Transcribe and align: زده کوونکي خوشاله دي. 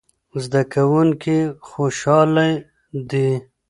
زده 0.43 0.61
کوونکي 0.73 1.37
خوشاله 1.69 2.47
دي. 3.09 3.29